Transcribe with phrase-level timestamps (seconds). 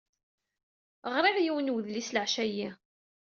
[1.13, 2.69] Ɣriɣ yiwen n wedlis leɛca-ayyi.